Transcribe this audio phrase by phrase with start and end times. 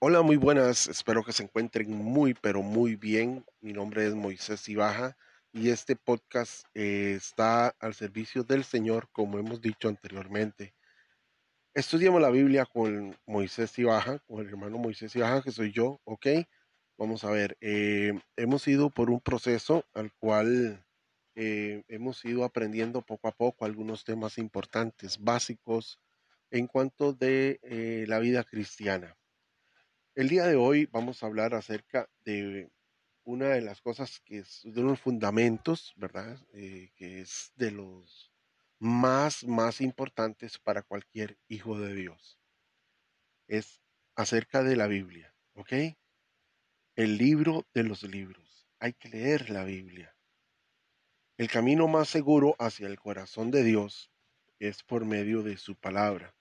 [0.00, 0.86] Hola, muy buenas.
[0.86, 3.44] Espero que se encuentren muy, pero muy bien.
[3.60, 5.16] Mi nombre es Moisés Ibaja
[5.52, 10.72] y este podcast eh, está al servicio del Señor, como hemos dicho anteriormente.
[11.74, 16.26] Estudiamos la Biblia con Moisés Ibaja, con el hermano Moisés Ibaja, que soy yo, ¿ok?
[16.96, 20.86] Vamos a ver, eh, hemos ido por un proceso al cual
[21.34, 25.98] eh, hemos ido aprendiendo poco a poco algunos temas importantes, básicos,
[26.52, 27.58] en cuanto de
[28.06, 29.18] la vida cristiana.
[30.18, 32.72] El día de hoy vamos a hablar acerca de
[33.22, 36.36] una de las cosas que es de los fundamentos, ¿verdad?
[36.54, 38.32] Eh, que es de los
[38.80, 42.40] más, más importantes para cualquier hijo de Dios.
[43.46, 43.80] Es
[44.16, 45.72] acerca de la Biblia, ¿ok?
[46.96, 48.66] El libro de los libros.
[48.80, 50.16] Hay que leer la Biblia.
[51.36, 54.10] El camino más seguro hacia el corazón de Dios
[54.58, 56.34] es por medio de su palabra.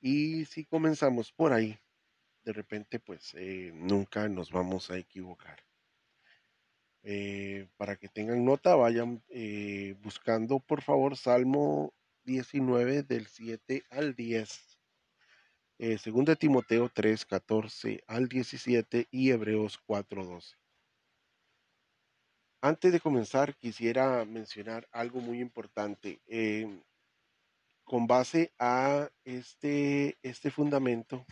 [0.00, 1.78] Y si comenzamos por ahí,
[2.48, 5.62] de repente pues eh, nunca nos vamos a equivocar.
[7.02, 11.92] Eh, para que tengan nota, vayan eh, buscando por favor Salmo
[12.24, 14.78] 19 del 7 al 10.
[16.02, 20.56] según de Timoteo 3, 14 al 17 y Hebreos 4, 12.
[22.62, 26.18] Antes de comenzar, quisiera mencionar algo muy importante.
[27.84, 31.24] con base a este, este fundamento,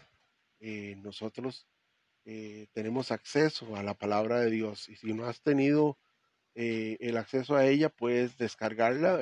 [0.60, 1.66] eh, nosotros
[2.24, 4.88] eh, tenemos acceso a la palabra de Dios.
[4.88, 5.98] Y si no has tenido
[6.54, 9.20] eh, el acceso a ella, puedes descargarla.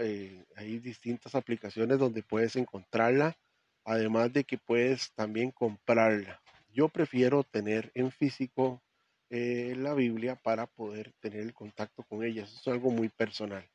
[0.56, 3.36] hay distintas aplicaciones donde puedes encontrarla,
[3.84, 6.40] además de que puedes también comprarla.
[6.72, 8.82] Yo prefiero tener en físico
[9.30, 12.44] la Biblia para poder tener el contacto con ella.
[12.44, 13.68] Eso es algo muy personal.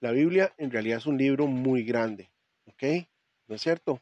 [0.00, 2.30] La Biblia en realidad es un libro muy grande,
[2.64, 3.06] ¿ok?
[3.46, 4.00] ¿No es cierto?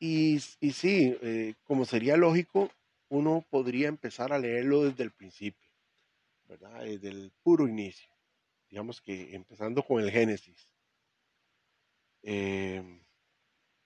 [0.00, 2.70] Y, sí, eh, como sería lógico,
[3.08, 5.68] uno podría empezar a leerlo desde el principio,
[6.44, 6.84] ¿verdad?
[6.84, 8.14] Desde el puro inicio.
[8.70, 10.68] Digamos que empezando con el Génesis.
[12.22, 13.00] Eh,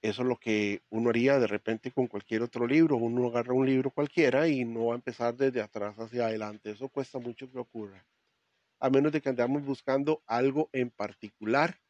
[0.02, 2.96] eso es lo que uno haría de repente con cualquier otro libro.
[2.96, 6.72] Uno agarra un libro cualquiera y no va a empezar desde atrás hacia adelante.
[6.72, 8.04] Eso cuesta mucho que ocurra.
[8.80, 11.80] A menos de que andamos buscando algo en particular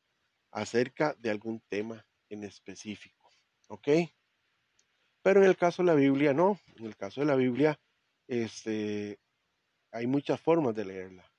[0.50, 3.21] acerca de algún tema en específico.
[3.72, 3.88] ¿Ok?
[5.22, 6.60] Pero en el caso de la Biblia no.
[6.76, 7.80] En el caso de la Biblia
[8.28, 9.18] este,
[9.90, 11.32] hay muchas formas de leerla.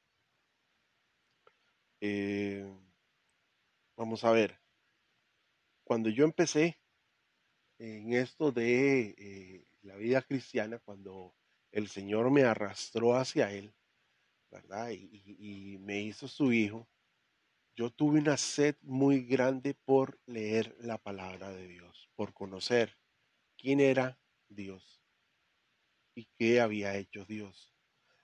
[2.01, 2.65] Eh,
[3.95, 4.59] vamos a ver.
[5.83, 6.79] Cuando yo empecé
[7.77, 11.35] en esto de eh, la vida cristiana, cuando
[11.71, 13.75] el Señor me arrastró hacia Él,
[14.49, 14.89] ¿verdad?
[14.89, 16.87] y me hizo su hijo,
[17.75, 22.97] yo tuve una sed muy grande por leer la palabra de Dios, por conocer
[23.57, 24.19] quién era
[24.49, 25.03] Dios
[26.15, 27.73] y qué había hecho Dios.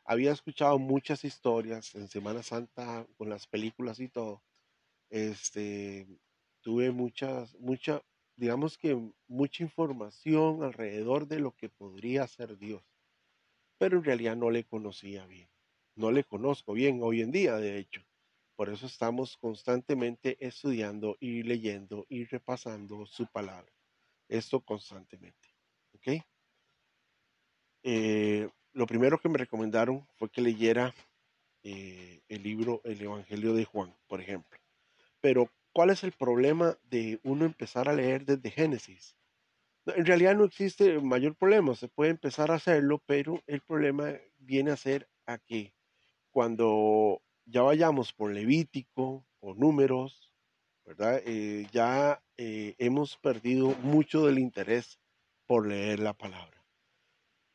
[0.06, 4.44] Había escuchado muchas historias en Semana Santa con las películas y todo.
[5.10, 6.08] Este,
[6.62, 8.04] tuve muchas, mucha,
[8.36, 12.84] digamos que mucha información alrededor de lo que podría ser Dios.
[13.80, 15.50] Pero en realidad no le conocía bien.
[15.96, 18.09] No le conozco bien hoy en día, de hecho.
[18.60, 23.72] Por eso estamos constantemente estudiando y leyendo y repasando su palabra.
[24.28, 25.48] Esto constantemente.
[25.94, 26.22] ¿Ok?
[27.84, 30.94] Eh, lo primero que me recomendaron fue que leyera
[31.64, 34.60] eh, el libro El Evangelio de Juan, por ejemplo.
[35.22, 39.16] Pero, ¿cuál es el problema de uno empezar a leer desde Génesis?
[39.86, 44.72] En realidad no existe mayor problema, se puede empezar a hacerlo, pero el problema viene
[44.72, 45.74] a ser a que
[46.30, 50.32] cuando ya vayamos por Levítico o números,
[50.86, 51.22] ¿verdad?
[51.26, 55.00] Eh, ya eh, hemos perdido mucho del interés
[55.48, 56.64] por leer la palabra.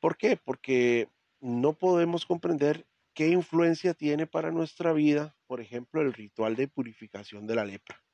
[0.01, 0.37] ¿Por qué?
[0.37, 1.09] Porque
[1.41, 7.47] no podemos comprender qué influencia tiene para nuestra vida, por ejemplo, el ritual de purificación
[7.47, 8.05] de la lepra.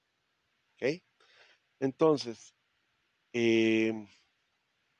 [1.80, 2.54] Entonces,
[3.32, 3.92] eh,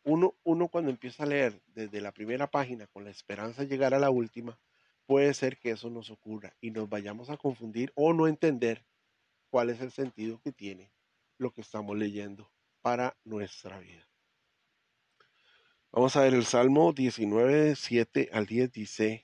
[0.05, 3.95] uno, uno cuando empieza a leer desde la primera página con la esperanza de llegar
[3.95, 4.59] a la última,
[5.07, 8.87] puede ser que eso nos ocurra y nos vayamos a confundir o no entender
[9.51, 10.93] cuál es el sentido que tiene
[11.39, 12.51] lo que estamos leyendo
[12.83, 14.07] para nuestra vida.
[15.93, 19.23] Vamos a ver el Salmo 19, 7 al 10 dice,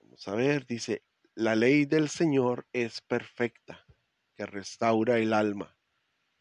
[0.00, 1.04] vamos a ver, dice,
[1.34, 3.86] la ley del Señor es perfecta,
[4.34, 5.76] que restaura el alma.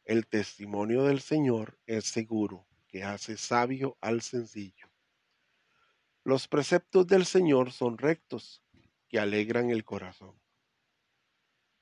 [0.04, 4.91] El testimonio del Señor es seguro, que hace sabio al sencillo.
[6.24, 8.62] Los preceptos del Señor son rectos,
[9.10, 10.40] que alegran el corazón.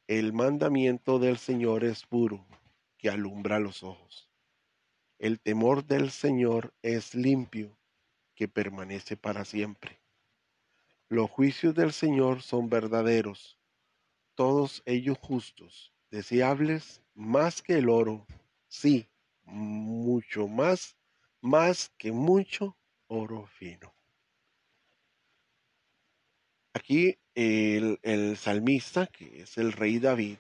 [0.08, 2.48] El mandamiento del Señor es puro,
[2.98, 4.32] que alumbra los ojos.
[5.18, 7.78] El temor del Señor es limpio,
[8.34, 10.02] que permanece para siempre.
[11.10, 13.60] Los juicios del Señor son verdaderos,
[14.36, 18.26] todos ellos justos, deseables más que el oro,
[18.70, 19.10] sí,
[19.44, 20.96] mucho más,
[21.42, 22.78] más que mucho
[23.08, 23.99] oro fino.
[26.90, 30.38] Aquí el, salmista, que es el rey David,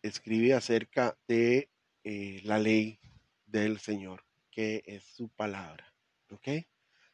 [0.00, 1.68] escribe acerca de
[2.04, 2.98] eh, la ley
[3.44, 5.92] del Señor, que es su palabra.
[6.30, 6.48] ¿Ok?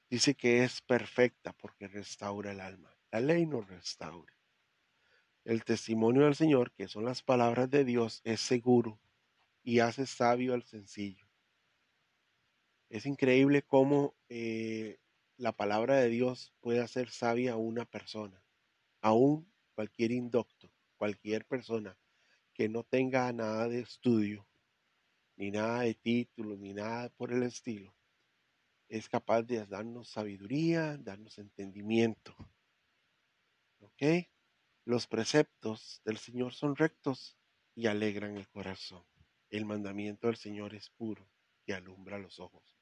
[0.08, 2.96] Dice que es perfecta porque restaura el alma.
[3.10, 4.32] La ley nos restaura.
[5.44, 9.00] El testimonio del Señor, que son las palabras de Dios, es seguro
[9.64, 11.26] y hace sabio al sencillo.
[12.88, 15.00] Es increíble cómo eh,
[15.38, 18.40] la palabra de Dios puede hacer sabia a una persona,
[19.00, 21.96] aún cualquier indocto, cualquier persona
[22.52, 24.46] que no tenga nada de estudio,
[25.36, 27.94] ni nada de título, ni nada por el estilo,
[28.88, 32.36] es capaz de darnos sabiduría, darnos entendimiento.
[33.78, 34.28] ¿Ok?
[34.84, 37.38] Los preceptos del Señor son rectos
[37.74, 39.04] y alegran el corazón.
[39.48, 41.30] El mandamiento del Señor es puro
[41.64, 42.76] y alumbra los ojos.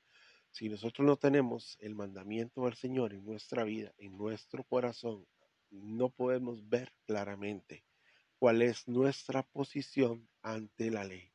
[0.51, 5.27] Si nosotros no tenemos el mandamiento del Señor en nuestra vida, en nuestro corazón,
[5.71, 7.85] no podemos ver claramente
[8.39, 11.33] cuál es nuestra posición ante la ley.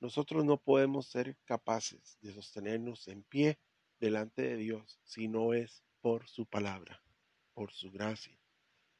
[0.00, 3.58] Nosotros no podemos ser capaces de sostenernos en pie
[4.00, 7.02] delante de Dios si no es por su palabra,
[7.54, 8.36] por su gracia,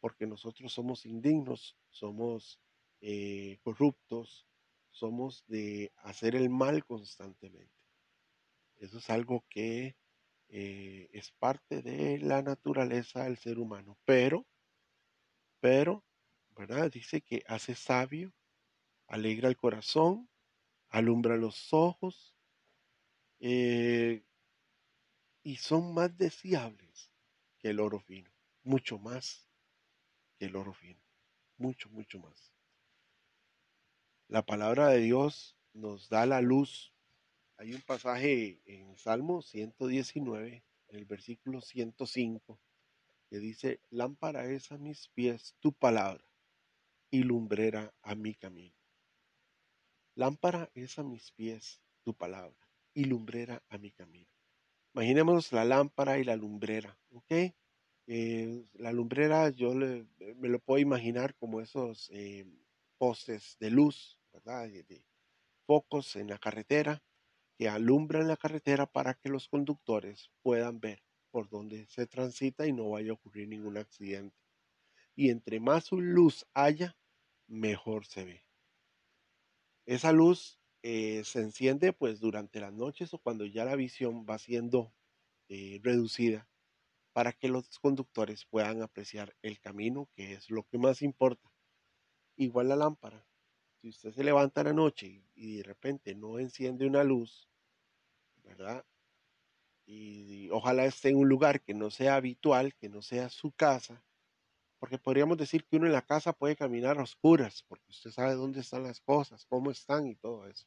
[0.00, 2.60] porque nosotros somos indignos, somos
[3.00, 4.46] eh, corruptos,
[4.90, 7.72] somos de hacer el mal constantemente.
[8.76, 9.96] Eso es algo que
[10.54, 14.46] eh, es parte de la naturaleza del ser humano, pero,
[15.60, 16.04] pero,
[16.50, 16.90] ¿verdad?
[16.92, 18.34] Dice que hace sabio,
[19.06, 20.28] alegra el corazón,
[20.90, 22.36] alumbra los ojos
[23.40, 24.22] eh,
[25.42, 27.10] y son más deseables
[27.58, 28.30] que el oro fino,
[28.62, 29.48] mucho más
[30.36, 31.00] que el oro fino,
[31.56, 32.52] mucho, mucho más.
[34.28, 36.91] La palabra de Dios nos da la luz.
[37.62, 42.58] Hay un pasaje en Salmo 119, en el versículo 105,
[43.30, 46.24] que dice, lámpara es a mis pies tu palabra
[47.08, 48.74] y lumbrera a mi camino.
[50.16, 54.32] Lámpara es a mis pies tu palabra y lumbrera a mi camino.
[54.92, 57.54] Imaginemos la lámpara y la lumbrera, ¿ok?
[58.08, 62.44] Eh, la lumbrera yo me lo puedo imaginar como esos eh,
[62.98, 64.66] postes de luz, ¿verdad?
[64.66, 65.04] De,
[65.64, 67.00] focos en la carretera
[67.62, 71.00] que alumbran la carretera para que los conductores puedan ver
[71.30, 74.36] por dónde se transita y no vaya a ocurrir ningún accidente.
[75.14, 76.96] Y entre más luz haya,
[77.46, 78.44] mejor se ve.
[79.86, 84.38] Esa luz eh, se enciende pues durante las noches o cuando ya la visión va
[84.38, 84.92] siendo
[85.48, 86.48] eh, reducida
[87.12, 91.48] para que los conductores puedan apreciar el camino, que es lo que más importa.
[92.34, 93.24] Igual la lámpara.
[93.80, 97.51] Si usted se levanta la noche y, de repente no enciende una luz,
[98.44, 98.84] ¿verdad?
[99.86, 104.02] y, ojalá esté en un lugar que no sea habitual, que no sea su casa,
[104.78, 108.34] porque podríamos decir que uno en la casa puede caminar a oscuras, porque usted sabe
[108.34, 110.66] dónde están las cosas, cómo están y todo eso.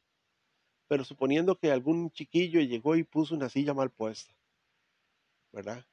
[0.88, 4.34] Pero suponiendo que algún chiquillo llegó y puso una silla mal puesta,
[5.52, 5.86] ¿verdad?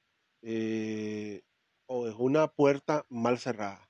[0.43, 1.43] Eh,
[1.87, 3.89] o dejó una puerta mal cerrada,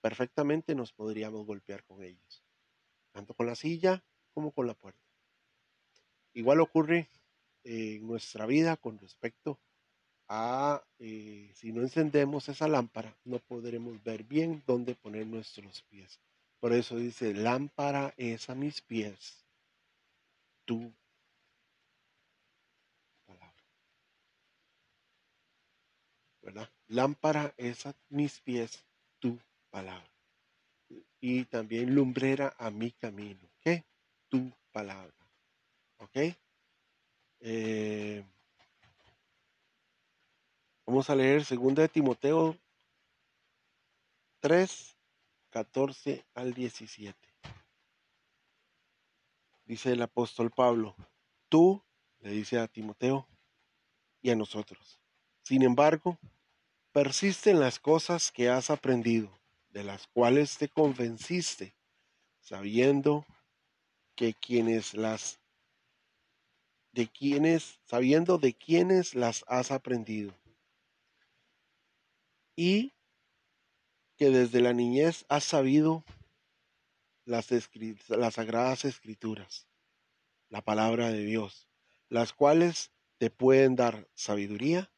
[0.00, 2.44] perfectamente nos podríamos golpear con ellos,
[3.12, 5.03] tanto con la silla como con la puerta.
[6.34, 7.08] Igual ocurre
[7.64, 9.58] en nuestra vida con respecto
[10.98, 16.20] eh, si no encendemos esa lámpara, no podremos ver bien dónde poner nuestros pies.
[16.60, 19.44] Por eso dice, lámpara es a mis pies
[20.64, 20.92] tu
[23.26, 23.64] palabra.
[26.42, 26.70] ¿Verdad?
[26.88, 28.84] Lámpara es a mis pies
[29.18, 29.38] tu
[29.70, 30.10] palabra.
[31.20, 33.50] Y también lumbrera a mi camino.
[33.60, 33.84] ¿Qué?
[34.28, 35.23] Tu palabra.
[36.04, 36.36] ¿Ok?
[37.40, 38.24] Eh,
[40.86, 42.58] Vamos a leer 2 de Timoteo
[44.40, 44.96] 3,
[45.48, 47.16] 14 al 17.
[49.64, 50.94] Dice el apóstol Pablo,
[51.48, 51.82] tú,
[52.20, 53.26] le dice a Timoteo
[54.20, 55.00] y a nosotros,
[55.42, 56.18] sin embargo,
[56.92, 59.30] persiste en las cosas que has aprendido,
[59.70, 61.74] de las cuales te convenciste,
[62.40, 63.24] sabiendo
[64.14, 65.40] que quienes las
[66.94, 70.32] de quienes, sabiendo de quienes las has aprendido
[72.54, 72.94] y
[74.16, 76.04] que desde la niñez has sabido
[77.24, 77.50] las,
[78.08, 79.66] las sagradas escrituras,
[80.48, 81.68] la palabra de Dios,
[82.10, 84.92] las cuales te pueden dar sabiduría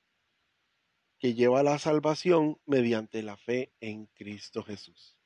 [1.18, 5.16] que lleva a la salvación mediante la fe en Cristo Jesús.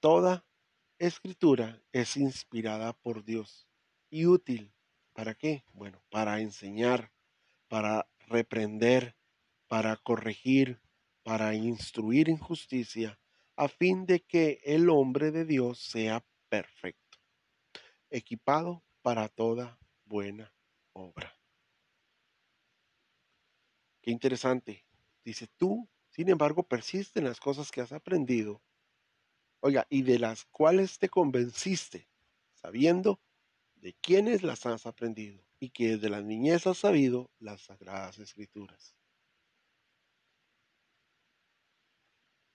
[0.00, 0.44] Toda
[0.98, 3.68] escritura es inspirada por Dios
[4.14, 4.72] y útil.
[5.12, 5.64] ¿Para qué?
[5.72, 7.10] Bueno, para enseñar,
[7.66, 9.16] para reprender,
[9.66, 10.80] para corregir,
[11.24, 13.18] para instruir en justicia,
[13.56, 17.18] a fin de que el hombre de Dios sea perfecto,
[18.08, 20.54] equipado para toda buena
[20.92, 21.36] obra.
[24.00, 24.86] Qué interesante.
[25.24, 28.62] Dice, tú, sin embargo, persiste en las cosas que has aprendido,
[29.58, 32.08] oiga, y de las cuales te convenciste,
[32.52, 33.20] sabiendo
[33.84, 38.96] de quiénes las has aprendido y que desde la niñez has sabido las sagradas escrituras.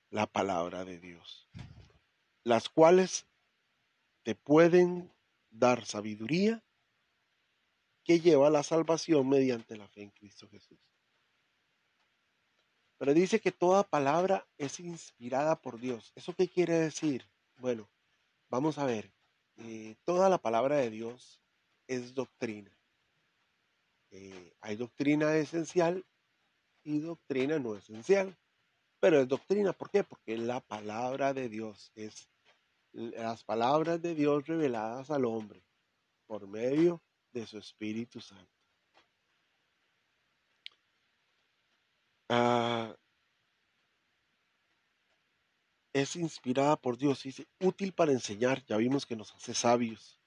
[0.09, 1.47] La palabra de Dios,
[2.43, 3.27] las cuales
[4.23, 5.13] te pueden
[5.51, 6.63] dar sabiduría
[8.03, 10.79] que lleva a la salvación mediante la fe en Cristo Jesús.
[12.97, 16.11] Pero dice que toda palabra es inspirada por Dios.
[16.15, 17.29] ¿Eso qué quiere decir?
[17.57, 17.87] Bueno,
[18.49, 19.18] vamos a ver.
[19.59, 21.41] Eh, toda la palabra de Dios
[21.87, 22.71] es doctrina.
[24.11, 26.05] Eh, hay doctrina esencial
[26.83, 28.37] y doctrina no esencial.
[29.01, 30.03] Pero es doctrina, ¿por qué?
[30.03, 32.29] Porque la palabra de Dios es
[32.91, 35.63] las palabras de Dios reveladas al hombre
[36.25, 37.01] por medio
[37.31, 38.51] de su Espíritu Santo.
[42.29, 42.95] Ah,
[46.01, 50.19] es inspirada por Dios, dice, útil para enseñar, ya vimos que nos hace sabios,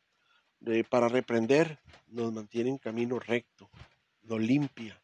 [0.89, 3.71] para reprender, nos mantiene en camino recto,
[4.23, 5.03] nos limpia,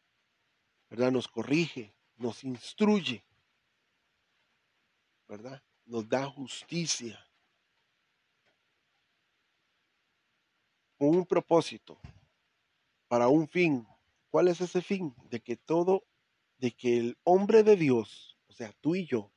[0.89, 1.11] ¿verdad?
[1.11, 3.23] Nos corrige, nos instruye,
[5.27, 5.61] ¿verdad?
[5.85, 7.19] Nos da justicia.
[10.97, 11.99] Con un propósito,
[13.07, 13.87] para un fin.
[14.29, 15.15] ¿Cuál es ese fin?
[15.29, 16.03] De que todo
[16.59, 19.31] de que el hombre de Dios, o sea, tú y yo,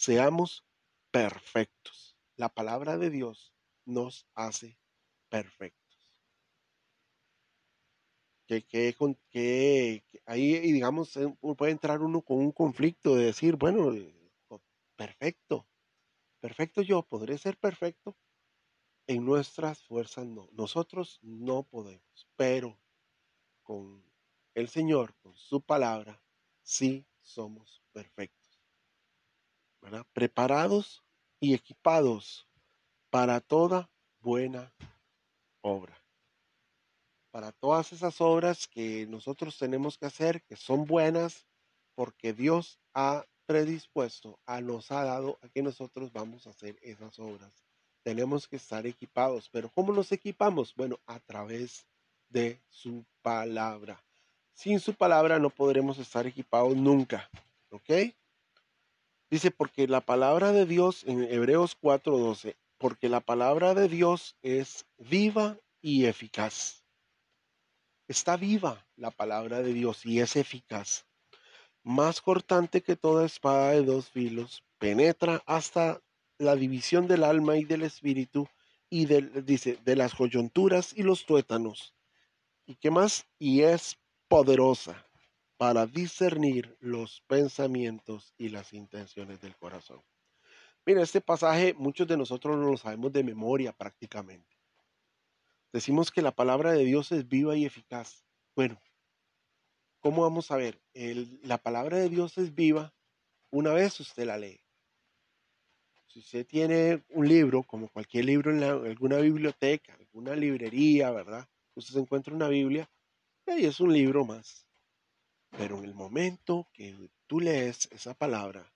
[0.00, 0.64] seamos
[1.10, 2.16] perfectos.
[2.36, 3.54] La palabra de Dios
[3.84, 4.78] nos hace
[5.28, 5.78] perfectos.
[8.46, 13.92] Que, que, ahí, digamos, eh, puede entrar uno con un conflicto de decir, bueno,
[14.96, 15.68] perfecto,
[16.40, 18.16] perfecto yo, podré ser perfecto.
[19.06, 22.80] En nuestras fuerzas no, nosotros no podemos, pero
[23.62, 24.02] con
[24.54, 26.22] el Señor, con su palabra,
[26.62, 28.39] sí somos perfectos.
[30.12, 31.02] Preparados
[31.40, 32.46] y equipados
[33.10, 34.72] para toda buena
[35.60, 35.96] obra.
[37.30, 41.46] Para todas esas obras que nosotros tenemos que hacer, que son buenas,
[41.94, 47.18] porque Dios ha predispuesto, a nos ha dado a que nosotros vamos a hacer esas
[47.18, 47.52] obras.
[48.02, 50.74] Tenemos que estar equipados, pero ¿cómo nos equipamos?
[50.74, 51.84] Bueno, a través
[52.28, 54.02] de su palabra.
[54.54, 57.28] Sin su palabra no podremos estar equipados nunca.
[57.70, 58.14] ¿Ok?
[59.30, 64.86] Dice, porque la palabra de Dios en Hebreos 4:12, porque la palabra de Dios es
[64.98, 66.84] viva y eficaz.
[68.08, 71.06] Está viva la palabra de Dios y es eficaz.
[71.84, 76.02] Más cortante que toda espada de dos filos, penetra hasta
[76.38, 78.48] la división del alma y del espíritu
[78.88, 81.94] y dice, de las coyunturas y los tuétanos.
[82.66, 83.28] ¿Y qué más?
[83.38, 83.96] Y es
[84.26, 85.09] poderosa
[85.60, 90.02] para discernir los pensamientos y las intenciones del corazón.
[90.86, 94.56] Mira, este pasaje muchos de nosotros no lo sabemos de memoria prácticamente.
[95.70, 98.24] Decimos que la palabra de Dios es viva y eficaz.
[98.56, 98.80] Bueno,
[100.00, 100.80] ¿cómo vamos a ver?
[100.94, 102.94] la palabra de Dios es viva
[103.50, 104.62] una vez usted la lee.
[106.06, 111.46] Si usted tiene un libro, como cualquier libro en, alguna biblioteca, alguna librería, ¿verdad?
[111.74, 112.90] Usted se encuentra una Biblia,
[113.46, 114.69] y es un libro más.
[115.56, 118.72] Pero en el momento que tú lees esa palabra,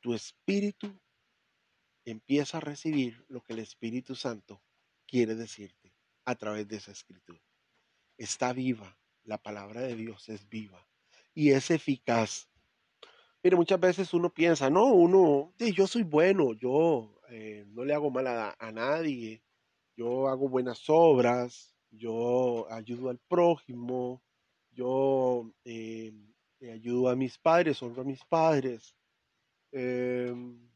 [0.00, 1.00] tu espíritu
[2.04, 4.62] empieza a recibir lo que el Espíritu Santo
[5.06, 5.94] quiere decirte
[6.24, 7.40] a través de esa escritura.
[8.18, 10.86] Está viva, la palabra de Dios es viva
[11.34, 12.48] y es eficaz.
[13.42, 18.10] Mire, muchas veces uno piensa, no, uno, yo soy bueno, yo eh, no le hago
[18.10, 19.42] mal a, a nadie,
[19.96, 24.23] yo hago buenas obras, yo ayudo al prójimo,
[24.74, 26.12] yo eh,
[26.72, 28.94] ayudo a mis padres, honro a mis padres,
[29.72, 30.70] em,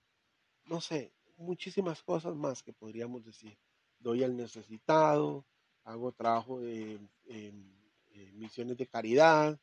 [0.64, 3.58] no sé, muchísimas cosas más que podríamos decir.
[3.98, 5.44] Doy al necesitado,
[5.84, 7.00] hago trabajo de
[8.34, 9.58] misiones de caridad,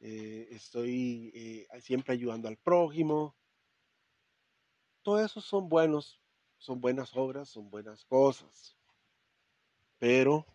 [0.00, 3.34] eh, estoy eh, siempre ayudando al prójimo.
[5.02, 6.20] Todo eso son buenos,
[6.56, 8.76] son buenas obras, son buenas cosas.
[9.98, 10.46] Pero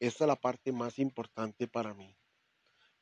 [0.00, 2.16] esta es la parte más importante para mí,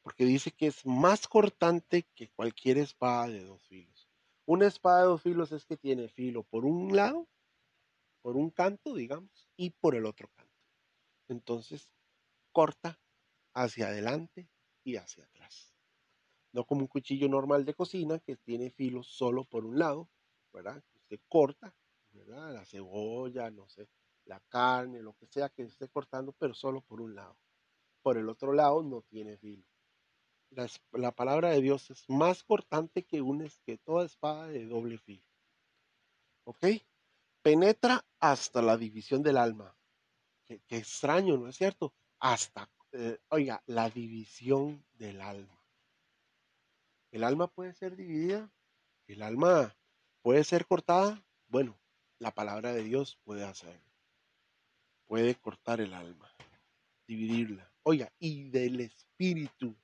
[0.07, 4.09] porque dice que es más cortante que cualquier espada de dos filos.
[4.45, 7.27] Una espada de dos filos es que tiene filo por un lado,
[8.23, 10.55] por un canto, digamos, y por el otro canto.
[11.27, 11.91] Entonces,
[12.53, 13.01] corta
[13.53, 14.49] hacia adelante
[14.85, 15.75] y hacia atrás.
[16.53, 20.09] No como un cuchillo normal de cocina que tiene filo solo por un lado,
[20.53, 20.85] ¿verdad?
[20.95, 21.75] Usted corta,
[22.13, 22.55] ¿verdad?
[22.55, 23.89] La cebolla, no sé,
[24.25, 27.37] la carne, lo que sea que esté cortando, pero solo por un lado.
[28.03, 29.67] Por el otro lado no tiene filo.
[30.51, 35.25] La, palabra de Dios es más cortante que, una, que toda espada de doble filo.
[36.45, 36.67] ¿Ok?
[37.43, 39.77] Penetra hasta la división del alma.
[40.45, 41.93] Qué, extraño, ¿no es cierto?
[42.21, 45.63] Hasta, eh, oiga, la división del alma.
[47.11, 48.51] ¿El alma puede ser dividida?
[49.07, 49.77] ¿El alma
[50.23, 51.23] puede ser cortada?
[51.49, 51.79] Bueno,
[52.19, 53.87] la palabra de Dios puede hacerlo
[55.07, 56.31] puede cortar el alma,
[57.07, 57.71] dividirla.
[57.83, 59.77] Oiga, y del espíritu.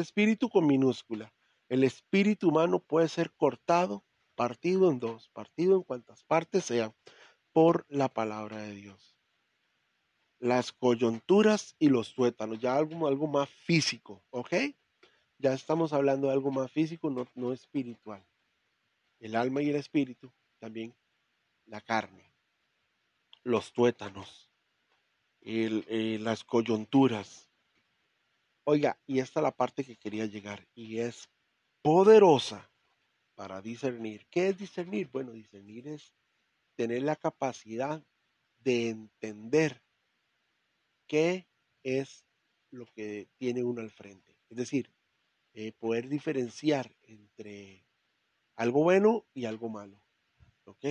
[0.00, 1.32] Espíritu con minúscula.
[1.68, 6.94] El espíritu humano puede ser cortado, partido en dos, partido en cuantas partes sean,
[7.52, 9.16] por la palabra de Dios.
[10.38, 14.52] Las coyunturas y los tuétanos, ya algo, algo más físico, ¿ok?
[15.38, 18.26] Ya estamos hablando de algo más físico, no, no espiritual.
[19.20, 20.94] El alma y el espíritu, también
[21.66, 22.34] la carne
[23.44, 24.50] los tuétanos,
[25.42, 27.50] eh, las coyunturas.
[28.64, 31.28] Oiga, y esta es la parte que quería llegar, y es
[31.82, 32.70] poderosa
[33.34, 34.26] para discernir.
[34.30, 35.08] ¿Qué es discernir?
[35.08, 36.14] Bueno, discernir es
[36.76, 38.02] tener la capacidad
[38.58, 39.82] de entender
[41.06, 41.46] qué
[41.82, 42.24] es
[42.70, 44.36] lo que tiene uno al frente.
[44.48, 44.90] Es decir,
[45.52, 47.86] eh, poder diferenciar entre
[48.56, 50.02] algo bueno y algo malo.
[50.64, 50.84] ¿Ok?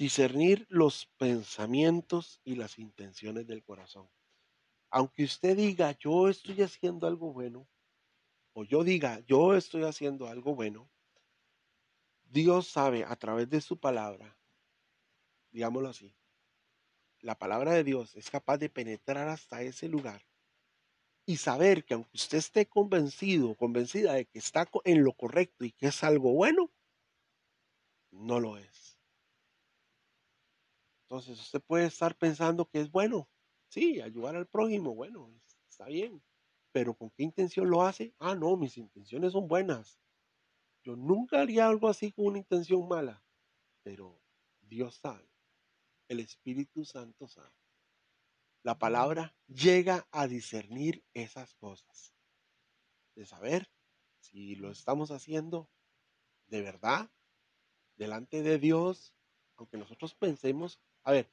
[0.00, 4.08] discernir los pensamientos y las intenciones del corazón.
[4.90, 7.68] Aunque usted diga, yo estoy haciendo algo bueno,
[8.52, 10.90] o yo diga, yo estoy haciendo algo bueno,
[12.24, 14.36] Dios sabe a través de su palabra,
[15.52, 16.14] digámoslo así,
[17.20, 20.22] la palabra de Dios es capaz de penetrar hasta ese lugar
[21.26, 25.70] y saber que aunque usted esté convencido, convencida de que está en lo correcto y
[25.70, 26.72] que es algo bueno,
[28.10, 28.98] no lo es.
[31.04, 33.28] Entonces usted puede estar pensando que es bueno,
[33.70, 35.32] sí, ayudar al prójimo, bueno,
[35.68, 36.22] está bien,
[36.72, 38.14] pero ¿con qué intención lo hace?
[38.18, 39.98] Ah, no, mis intenciones son buenas.
[40.82, 43.24] Yo nunca haría algo así con una intención mala,
[43.82, 44.20] pero
[44.60, 45.30] Dios sabe,
[46.08, 47.54] el Espíritu Santo sabe.
[48.62, 52.14] La palabra llega a discernir esas cosas,
[53.14, 53.70] de saber
[54.18, 55.70] si lo estamos haciendo
[56.48, 57.10] de verdad,
[57.96, 59.14] delante de Dios,
[59.56, 61.30] aunque nosotros pensemos a ver,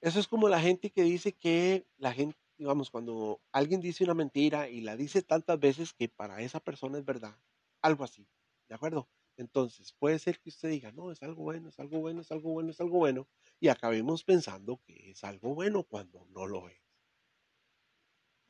[0.00, 4.14] eso es como la gente que dice que la gente, digamos, cuando alguien dice una
[4.14, 7.36] mentira y la dice tantas veces que para esa persona es verdad,
[7.82, 8.28] algo así,
[8.68, 9.08] ¿de acuerdo?
[9.36, 12.50] Entonces, puede ser que usted diga, no, es algo bueno, es algo bueno, es algo
[12.52, 13.28] bueno, es algo bueno,
[13.60, 16.82] y acabemos pensando que es algo bueno cuando no lo es.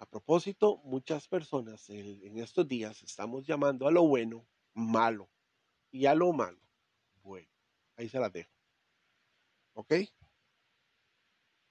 [0.01, 5.29] A propósito, muchas personas en estos días estamos llamando a lo bueno malo
[5.91, 6.61] y a lo malo
[7.23, 7.51] bueno.
[7.97, 8.51] Ahí se las dejo.
[9.75, 9.95] ¿Ok?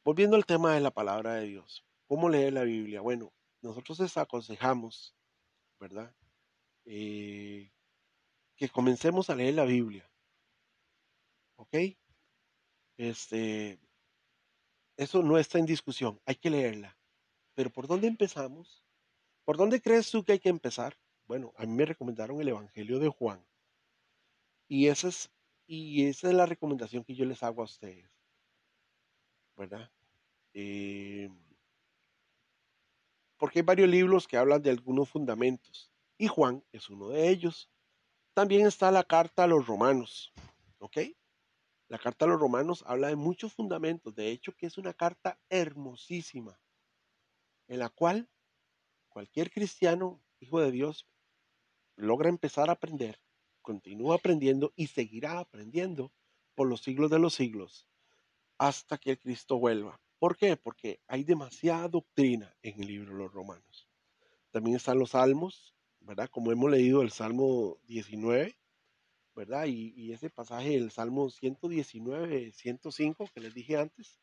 [0.08, 1.86] Volviendo al tema de la palabra de Dios.
[2.08, 3.02] ¿Cómo leer la Biblia?
[3.02, 5.14] Bueno, nosotros les aconsejamos,
[5.82, 6.16] ¿verdad?
[6.86, 7.74] Eh,
[8.56, 10.10] que comencemos a leer la Biblia.
[11.58, 11.76] ¿Ok?
[12.96, 13.82] Este,
[14.96, 16.98] eso no está en discusión, hay que leerla.
[17.54, 18.86] Pero ¿por dónde empezamos?
[19.44, 20.98] ¿Por dónde crees tú que hay que empezar?
[21.26, 23.46] Bueno, a mí me recomendaron el Evangelio de Juan.
[24.70, 25.30] Y esa es
[25.68, 28.10] y esa es la recomendación que yo les hago a ustedes,
[29.58, 29.92] ¿verdad?
[30.60, 31.30] Eh,
[33.38, 37.70] porque hay varios libros que hablan de algunos fundamentos y Juan es uno de ellos.
[38.34, 40.34] También está la carta a los romanos,
[40.80, 40.98] ¿ok?
[41.90, 45.40] La carta a los romanos habla de muchos fundamentos, de hecho que es una carta
[45.50, 46.60] hermosísima,
[47.68, 48.28] en la cual
[49.10, 51.08] cualquier cristiano, hijo de Dios,
[51.98, 53.22] logra empezar a aprender
[53.68, 56.14] continúa aprendiendo y seguirá aprendiendo
[56.56, 57.86] por los siglos de los siglos
[58.58, 60.00] hasta que Cristo vuelva.
[60.20, 60.58] ¿Por qué?
[60.58, 63.88] Porque hay demasiada doctrina en el libro de los romanos.
[64.52, 66.30] También están los salmos, ¿verdad?
[66.30, 68.58] Como hemos leído el Salmo 19,
[69.36, 69.66] ¿verdad?
[69.68, 74.20] Y, ese pasaje del Salmo 119, 105 que les dije antes,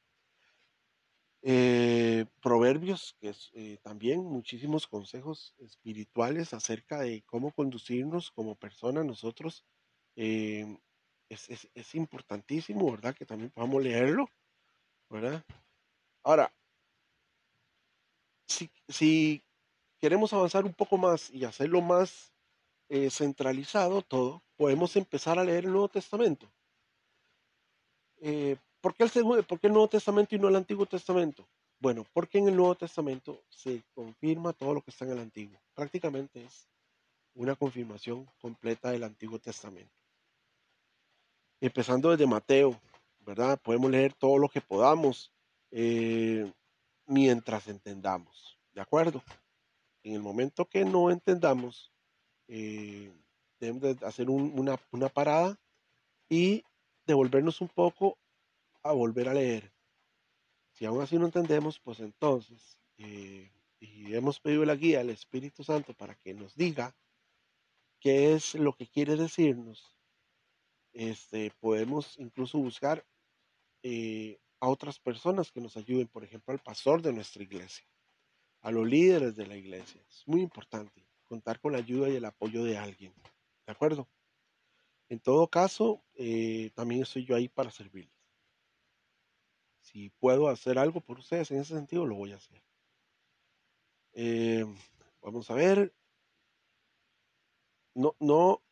[1.42, 9.04] eh, proverbios, que es eh, también muchísimos consejos espirituales acerca de cómo conducirnos como personas
[9.04, 9.64] nosotros.
[10.16, 10.78] Eh,
[11.28, 13.14] es, importantísimo, ¿verdad?
[13.14, 14.28] Que también podamos leerlo,
[15.10, 15.44] ¿verdad?
[16.24, 16.50] Ahora,
[18.88, 19.42] si,
[20.00, 22.32] queremos avanzar un poco más y hacerlo más
[22.88, 26.50] eh, centralizado todo, podemos empezar a leer el Nuevo Testamento.
[28.20, 31.46] Eh, ¿por, qué el, ¿Por qué el Nuevo Testamento y no el Antiguo Testamento?
[31.78, 35.60] Bueno, porque en el Nuevo Testamento se confirma todo lo que está en el Antiguo.
[35.74, 36.66] Prácticamente es
[37.34, 39.92] una confirmación completa del Antiguo Testamento.
[41.60, 42.80] Empezando desde Mateo,
[43.20, 43.60] ¿verdad?
[43.60, 45.33] Podemos leer todo lo que podamos
[45.76, 46.52] eh,
[47.06, 49.24] mientras entendamos, ¿de acuerdo?
[50.04, 51.92] En el momento que no entendamos,
[52.46, 53.12] eh,
[53.58, 55.58] debemos hacer una, parada
[56.28, 56.62] y
[57.06, 58.16] devolvernos un poco
[58.84, 59.72] a volver a leer.
[60.70, 65.64] Si aún así no entendemos, pues entonces, eh, y hemos pedido la guía al Espíritu
[65.64, 66.94] Santo para que nos diga
[67.98, 69.98] qué es lo que quiere decirnos,
[70.92, 73.04] este, podemos incluso buscar
[74.64, 77.84] a otras personas que nos ayuden, por ejemplo, al pastor de nuestra iglesia,
[78.62, 80.02] a los líderes de la iglesia.
[80.08, 83.12] Es muy importante contar con la ayuda y el apoyo de alguien.
[83.66, 84.08] ¿De acuerdo?
[85.10, 88.14] En todo caso, eh, también estoy yo ahí para servirles.
[89.80, 92.62] Si puedo hacer algo por ustedes en ese sentido, lo voy a hacer.
[94.14, 94.64] Eh,
[95.20, 95.92] vamos a ver
[97.94, 98.62] no, no,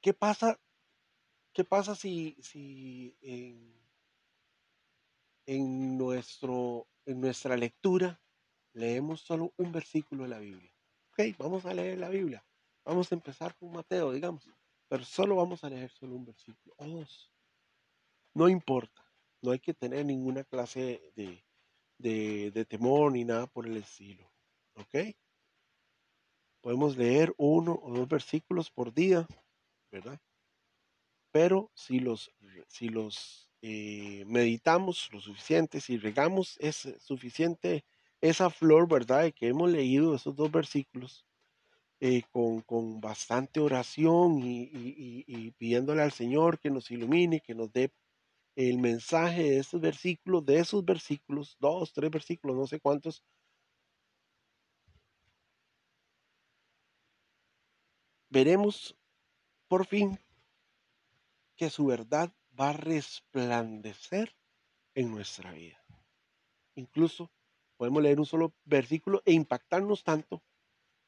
[0.00, 0.60] ¿qué pasa?
[1.52, 3.79] ¿Qué pasa si, si en,
[5.46, 8.20] en, nuestro, en nuestra lectura
[8.72, 10.72] leemos solo un versículo de la Biblia?
[11.10, 12.44] Ok, vamos a leer la Biblia.
[12.84, 14.48] Vamos a empezar con Mateo, digamos,
[14.88, 17.32] pero solo vamos a leer solo un versículo o dos.
[18.34, 19.04] No importa,
[19.42, 21.44] no hay que tener ninguna clase de,
[21.98, 24.32] de, de temor ni nada por el estilo.
[24.74, 25.14] ¿Ok?
[26.62, 29.26] Podemos leer uno o dos versículos por día,
[29.90, 30.20] ¿verdad?
[31.32, 32.30] Pero si los,
[32.66, 37.84] si los eh, meditamos lo suficiente, si regamos es suficiente
[38.20, 39.32] esa flor, ¿verdad?
[39.34, 41.26] que hemos leído esos dos versículos
[42.00, 47.92] eh, con, bastante oración y, y, pidiéndole al Señor que nos ilumine, que nos dé
[48.56, 53.22] el mensaje de esos versículos, de esos versículos, dos, tres versículos, no sé cuántos,
[58.30, 58.96] veremos
[59.68, 60.18] por fin
[61.56, 64.36] que su verdad va a resplandecer
[64.94, 65.82] en nuestra vida.
[66.74, 67.30] Incluso
[67.78, 70.42] podemos leer un solo versículo e impactarnos tanto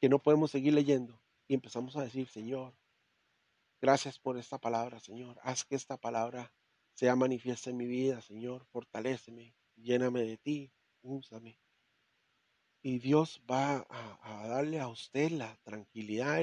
[0.01, 2.75] que no podemos seguir leyendo y empezamos a decir, Señor,
[3.83, 5.39] gracias por esta palabra, Señor.
[5.43, 6.53] Haz que esta palabra
[6.95, 8.65] sea manifiesta en mi vida, Señor.
[8.65, 11.59] Fortaléceme, lléname de ti, úsame.
[12.81, 16.43] Y Dios va a, darle a usted la tranquilidad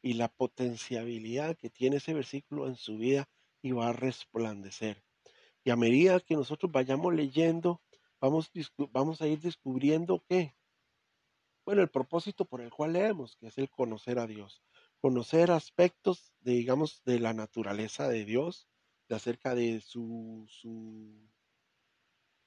[0.00, 3.28] y la potenciabilidad que tiene ese versículo en su vida
[3.66, 5.02] y va a resplandecer.
[5.64, 7.82] Y a medida que nosotros vayamos leyendo,
[8.20, 8.50] vamos,
[8.92, 10.54] vamos a ir descubriendo que,
[11.64, 14.62] bueno, el propósito por el cual leemos, que es el conocer a Dios,
[15.00, 18.68] conocer aspectos, de, digamos, de la naturaleza de Dios,
[19.08, 21.28] de acerca de su, su,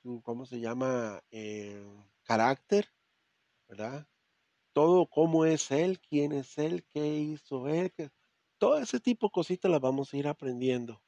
[0.01, 1.21] su ¿cómo se llama?
[1.31, 1.85] Eh,
[2.23, 2.89] carácter,
[3.67, 4.07] ¿verdad?
[4.73, 7.91] todo cómo es Él, quién es Él, qué hizo Él,
[8.57, 11.01] todo ese tipo de cositas las vamos a ir aprendiendo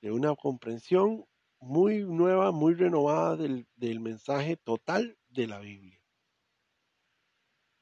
[0.00, 1.26] de una comprensión
[1.60, 6.00] muy nueva, muy renovada del, del mensaje total de la Biblia.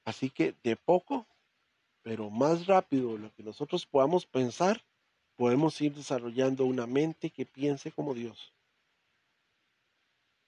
[0.04, 1.26] Así que de poco,
[2.02, 4.82] pero más rápido lo que nosotros podamos pensar,
[5.36, 8.54] podemos ir desarrollando una mente que piense como Dios.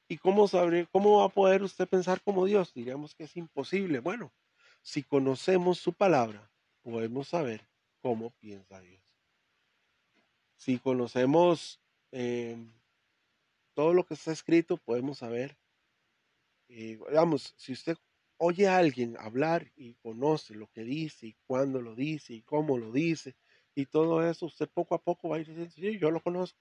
[0.09, 2.75] ¿Y cómo, sabré, cómo va a poder usted pensar como Dios?
[2.75, 4.01] Diríamos que es imposible.
[4.01, 4.33] Bueno,
[4.83, 6.51] si conocemos su palabra,
[6.83, 7.69] podemos saber
[8.01, 9.10] cómo piensa Dios.
[10.61, 11.81] Si conocemos
[12.12, 12.55] eh,
[13.73, 15.57] todo lo que está escrito, podemos saber,
[16.68, 17.96] eh, digamos, si usted
[18.37, 22.77] oye a alguien hablar y conoce lo que dice y cuándo lo dice y cómo
[22.77, 23.35] lo dice
[23.75, 26.61] y todo eso, usted poco a poco va a ir diciendo, sí, yo lo conozco.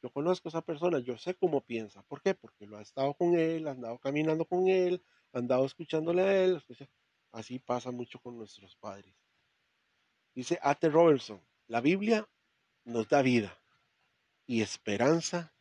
[0.00, 2.04] Yo conozco a esa persona, yo sé cómo piensa.
[2.04, 2.34] ¿Por qué?
[2.36, 5.02] Porque lo ha estado con él, ha andado caminando con él,
[5.32, 6.62] ha andado escuchándole a él.
[7.32, 9.12] Así pasa mucho con nuestros padres.
[10.36, 12.28] Dice Ate Robertson, la Biblia
[12.88, 13.60] nos da vida
[14.46, 15.54] y esperanza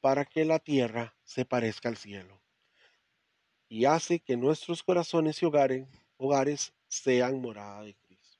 [0.00, 2.42] para que la tierra se parezca al cielo
[3.68, 8.38] y hace que nuestros corazones y hogares, hogares sean morada de Cristo.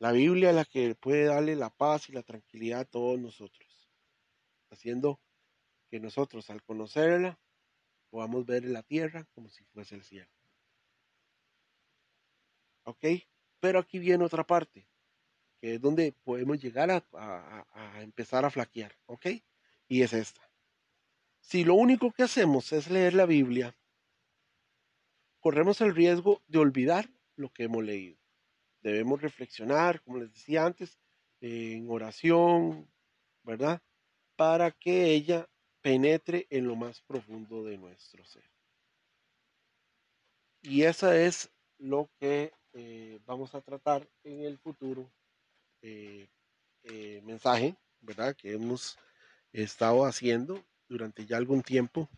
[0.00, 3.90] La Biblia es la que puede darle la paz y la tranquilidad a todos nosotros,
[4.70, 5.20] haciendo
[5.88, 7.38] que nosotros al conocerla
[8.10, 10.30] podamos ver la tierra como si fuese el cielo.
[12.84, 13.04] ¿ok?
[13.60, 14.88] Pero aquí viene otra parte,
[15.60, 19.26] que es donde podemos llegar a, empezar a flaquear, ¿ok?
[19.88, 20.48] Y es esta.
[21.40, 23.76] Si lo único que hacemos es leer la Biblia,
[25.40, 28.18] corremos el riesgo de olvidar lo que hemos leído.
[28.80, 30.98] Debemos reflexionar, como les decía antes,
[31.40, 32.90] en oración,
[33.42, 33.82] ¿verdad?
[34.36, 35.48] Para que ella
[35.80, 38.44] penetre en lo más profundo de nuestro ser.
[40.62, 45.10] Y eso es lo que eh, vamos a tratar en el futuro
[45.82, 46.28] eh,
[46.84, 48.34] eh, mensaje, ¿verdad?
[48.36, 48.98] Que hemos
[49.52, 52.08] estado haciendo durante ya algún tiempo.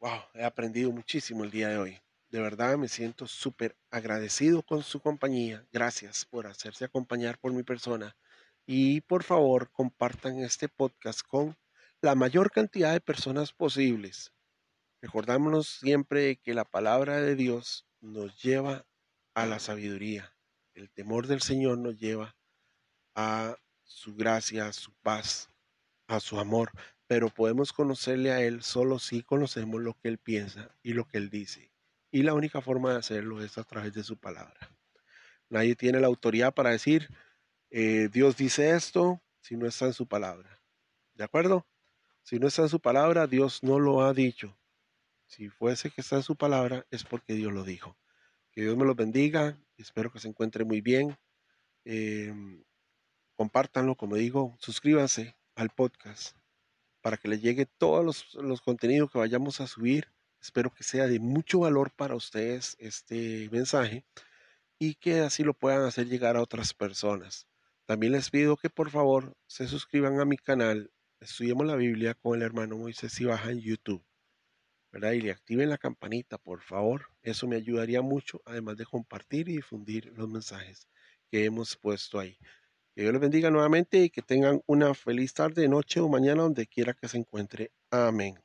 [0.00, 2.00] Wow, he aprendido muchísimo el día de hoy.
[2.28, 5.66] De verdad me siento súper agradecido con su compañía.
[5.72, 8.16] Gracias por hacerse acompañar por mi persona.
[8.66, 11.56] Y por favor, compartan este podcast con
[12.02, 14.32] la mayor cantidad de personas posibles.
[15.00, 18.86] Recordámonos siempre que la palabra de Dios nos lleva
[19.34, 20.35] a la sabiduría.
[20.76, 22.36] El temor del Señor nos lleva
[23.14, 25.48] a su gracia, a su paz,
[26.06, 26.70] a su amor,
[27.06, 31.16] pero podemos conocerle a Él solo si conocemos lo que Él piensa y lo que
[31.16, 31.72] Él dice.
[32.10, 34.70] Y la única forma de hacerlo es a través de su palabra.
[35.48, 37.08] Nadie tiene la autoridad para decir,
[37.70, 40.60] eh, Dios dice esto si no está en su palabra.
[41.14, 41.66] ¿De acuerdo?
[42.22, 44.58] Si no está en su palabra, Dios no lo ha dicho.
[45.24, 47.96] Si fuese que está en su palabra, es porque Dios lo dijo.
[48.56, 49.60] Que Dios me los bendiga.
[49.76, 51.14] Espero que se encuentre muy bien.
[51.84, 52.32] Eh,
[53.34, 56.34] compártanlo, como digo, suscríbanse al podcast
[57.02, 60.10] para que le llegue todos los, contenidos que vayamos a subir.
[60.40, 64.06] Espero que sea de mucho valor para ustedes este mensaje
[64.78, 67.46] y que así lo puedan hacer llegar a otras personas.
[67.84, 70.90] También les pido que por favor se suscriban a mi canal
[71.20, 74.02] Estudiemos la Biblia con el hermano Moisés y baja en YouTube.
[74.96, 75.12] ¿Verdad?
[75.12, 77.08] Y le activen la campanita, por favor.
[77.22, 80.88] Eso me ayudaría mucho, además de compartir y difundir los mensajes
[81.30, 82.38] que hemos puesto ahí.
[82.94, 86.66] Que Dios les bendiga nuevamente y que tengan una feliz tarde, noche o mañana donde
[86.66, 87.72] quiera que se encuentre.
[87.90, 88.40] Amén.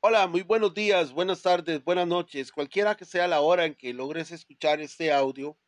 [0.00, 3.94] Hola, muy buenos días, buenas tardes, buenas noches, cualquiera que sea la hora en que
[3.94, 5.58] logres escuchar este audio.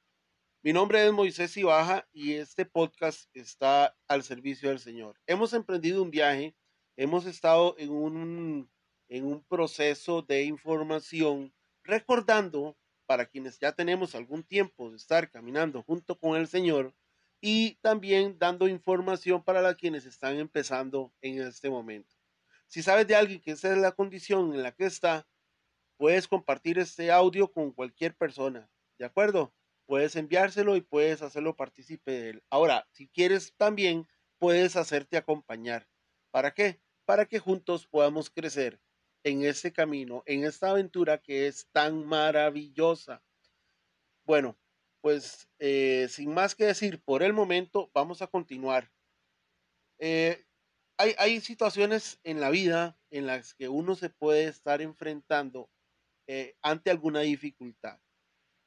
[0.63, 5.19] Mi nombre es Moisés Ibaja y este podcast está al servicio del Señor.
[5.27, 6.55] Hemos emprendido un viaje,
[7.01, 8.71] hemos estado en un,
[9.09, 15.83] en un proceso de información, recordando para quienes ya tenemos algún tiempo de estar caminando
[15.83, 16.95] junto con el Señor
[17.41, 22.17] y también dando información para las quienes están empezando en este momento.
[22.67, 25.27] Si sabes de alguien que esa es la condición en la que está,
[25.97, 29.55] puedes compartir este audio con cualquier persona, ¿de acuerdo?
[29.87, 32.45] Puedes enviárselo y puedes hacerlo partícipe de él.
[32.51, 34.07] Ahora, si quieres también,
[34.39, 35.89] puedes hacerte acompañar.
[36.31, 36.83] ¿Para qué?
[37.11, 38.81] Para que juntos podamos crecer
[39.25, 43.21] en este camino, en esta aventura que es tan maravillosa.
[44.25, 44.57] Bueno,
[45.01, 48.93] pues eh, sin más que decir, por el momento vamos a continuar.
[49.99, 50.45] Eh,
[50.99, 55.69] hay, hay, situaciones en la vida en las que uno se puede estar enfrentando
[56.29, 57.99] eh, ante alguna dificultad.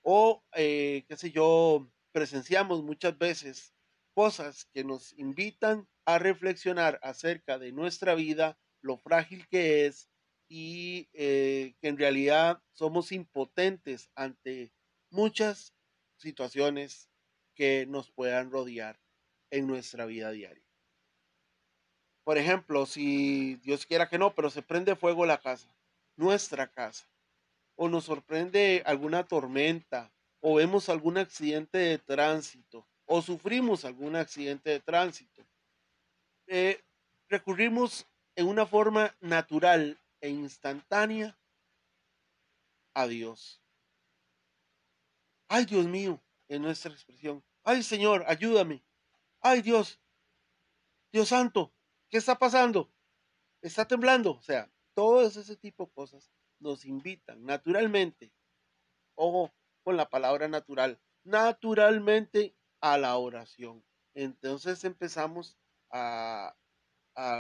[0.02, 3.74] O, qué sé yo, presenciamos muchas veces
[4.14, 10.10] cosas que nos invitan a reflexionar acerca de nuestra vida, lo frágil que es,
[10.50, 14.72] y eh, que en realidad somos impotentes ante
[15.10, 15.74] muchas
[16.18, 17.10] situaciones
[17.56, 19.00] que nos puedan rodear
[19.52, 20.64] en nuestra vida diaria.
[22.24, 25.76] Por ejemplo, si Dios quiera que no, pero se prende fuego la casa,
[26.16, 27.08] nuestra casa,
[27.76, 34.70] o nos sorprende alguna tormenta, o vemos algún accidente de tránsito, o sufrimos algún accidente
[34.70, 35.46] de tránsito,
[36.56, 36.86] eh,
[37.30, 41.36] recurrimos en una forma natural e instantánea
[42.94, 43.60] a Dios.
[45.48, 47.44] Ay, Dios mío, en nuestra expresión.
[47.64, 48.86] Ay, Señor, ayúdame.
[49.42, 50.00] Ay, Dios,
[51.12, 51.74] Dios santo,
[52.12, 52.94] ¿qué está pasando?
[53.64, 54.34] Está temblando.
[54.34, 58.32] O sea, todo ese tipo de cosas nos invitan naturalmente,
[59.16, 59.52] ojo
[59.84, 63.84] con la palabra natural, naturalmente a la oración.
[64.14, 65.58] Entonces empezamos
[65.94, 66.56] a,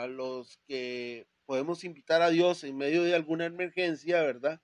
[0.07, 4.61] los que podemos invitar a Dios en medio de alguna emergencia, ¿verdad?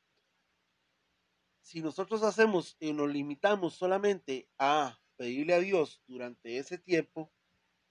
[1.61, 7.31] Si nosotros hacemos y nos limitamos solamente a pedirle a Dios durante ese tiempo,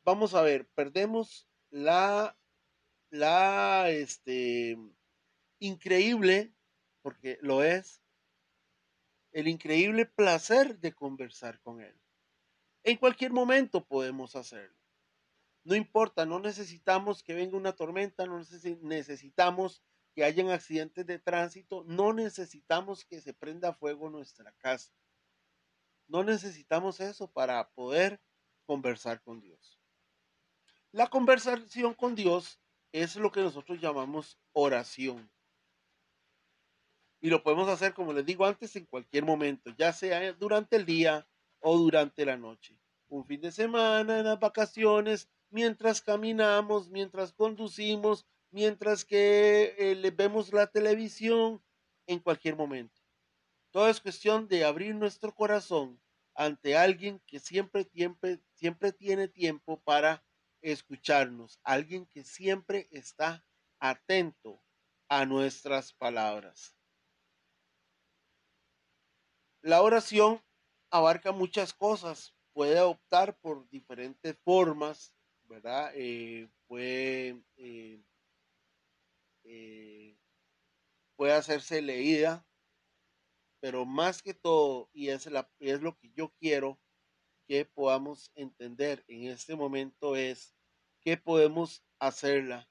[0.04, 2.38] vamos a ver, perdemos la,
[3.10, 4.78] la, este,
[5.58, 6.54] increíble,
[7.02, 8.00] porque lo es,
[9.32, 11.94] el increíble placer de conversar con Él.
[12.84, 14.78] En cualquier momento podemos hacerlo.
[15.68, 18.40] No importa, no necesitamos que venga una tormenta, no
[18.80, 19.82] necesitamos
[20.14, 24.94] que hayan accidentes de tránsito, no necesitamos que se prenda fuego nuestra casa.
[26.06, 28.18] No necesitamos eso para poder
[28.64, 29.78] conversar con Dios.
[30.90, 32.58] La conversación con Dios
[32.90, 35.30] es lo que nosotros llamamos oración.
[37.20, 40.86] Y lo podemos hacer, como les digo antes, en cualquier momento, ya sea durante el
[40.86, 41.28] día
[41.58, 42.80] o durante la noche.
[43.08, 50.10] Un fin de semana, en las vacaciones, mientras caminamos, mientras conducimos, mientras que eh, le
[50.10, 51.62] vemos la televisión,
[52.08, 53.00] en cualquier momento.
[53.70, 56.00] Todo es cuestión de abrir nuestro corazón
[56.34, 60.24] ante alguien que siempre, siempre, siempre tiene tiempo para
[60.62, 63.44] escucharnos, alguien que siempre está
[63.78, 64.62] atento
[65.08, 66.74] a nuestras palabras.
[69.60, 70.42] La oración
[70.90, 75.12] abarca muchas cosas, puede optar por diferentes formas,
[75.48, 75.92] ¿verdad?
[75.94, 78.02] Eh, puede, eh,
[79.44, 80.16] eh,
[81.16, 82.46] puede hacerse leída,
[83.60, 86.78] pero más que todo, y es, la, es lo que yo quiero
[87.48, 90.54] que podamos entender en este momento es
[91.00, 92.68] que podemos hacerla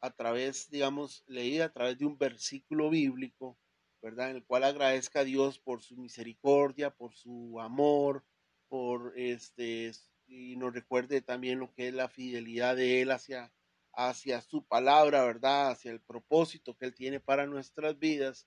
[0.00, 3.58] a través, digamos, leída a través de un versículo bíblico,
[4.02, 4.30] ¿verdad?
[4.30, 8.24] En el cual agradezca a Dios por su misericordia, por su amor,
[8.68, 9.90] por este,
[10.28, 13.52] y nos recuerde también lo que es la fidelidad de Él hacia,
[13.92, 15.70] hacia su palabra, ¿verdad?
[15.70, 18.46] Hacia el propósito que Él tiene para nuestras vidas.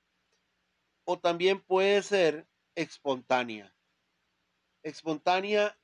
[1.03, 3.73] O también puede ser espontánea.
[4.83, 5.77] Espontánea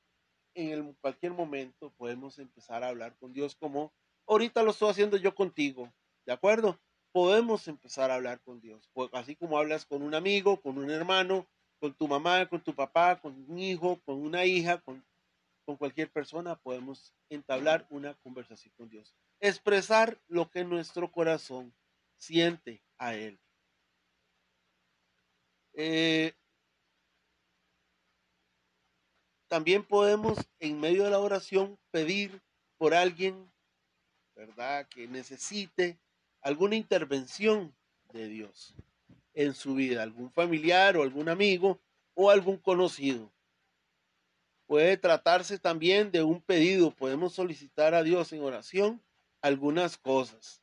[0.54, 3.92] en cualquier momento podemos empezar a hablar con Dios como
[4.26, 5.92] ahorita lo estoy haciendo yo contigo,
[6.26, 6.78] ¿de acuerdo?
[7.12, 10.90] Podemos empezar a hablar con Dios, pues, así como hablas con un amigo, con un
[10.90, 11.46] hermano,
[11.80, 15.04] con tu mamá, con tu papá, con un hijo, con una hija, con,
[15.68, 19.14] con cualquier persona, podemos entablar una conversación con Dios.
[19.38, 21.74] Expresar lo que nuestro corazón
[22.16, 23.38] siente a Él.
[25.74, 26.32] Eh,
[29.46, 32.40] también podemos en medio de la oración pedir
[32.78, 33.52] por alguien,
[34.34, 34.88] ¿verdad?
[34.88, 35.98] Que necesite
[36.40, 37.76] alguna intervención
[38.14, 38.74] de Dios
[39.34, 41.78] en su vida, algún familiar o algún amigo
[42.14, 43.30] o algún conocido.
[44.68, 49.02] Puede tratarse también de un pedido, podemos solicitar a Dios en oración
[49.40, 50.62] algunas cosas,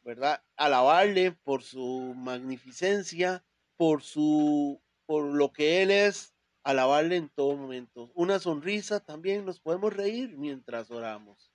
[0.00, 0.42] ¿verdad?
[0.56, 3.44] Alabarle por su magnificencia,
[3.76, 8.10] por su por lo que él es alabarle en todo momento.
[8.14, 11.52] Una sonrisa también nos podemos reír mientras oramos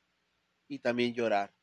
[0.67, 1.55] y también llorar.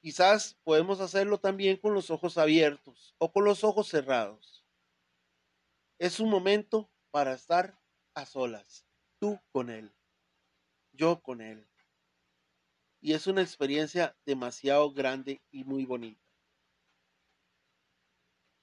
[0.00, 4.64] Quizás podemos hacerlo también con los ojos abiertos o con los ojos cerrados.
[5.98, 7.78] Es un momento para estar
[8.14, 8.85] a solas,
[9.18, 9.92] tú con Él,
[10.92, 11.66] yo con Él.
[13.00, 16.20] Y es una experiencia demasiado grande y muy bonita.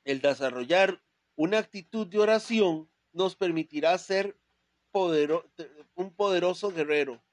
[0.04, 1.02] El desarrollar
[1.36, 4.38] una actitud de oración nos permitirá ser
[5.96, 7.24] un poderoso guerrero.